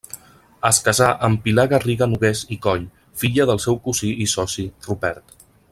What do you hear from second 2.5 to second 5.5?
i Coll, filla del seu cosí i soci Rupert.